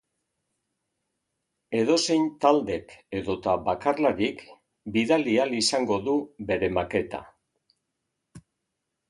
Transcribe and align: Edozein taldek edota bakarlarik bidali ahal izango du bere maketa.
Edozein 1.81 2.25
taldek 2.45 2.95
edota 3.19 3.53
bakarlarik 3.67 4.41
bidali 4.97 5.37
ahal 5.45 5.55
izango 5.61 6.01
du 6.09 6.17
bere 6.51 6.73
maketa. 6.81 7.23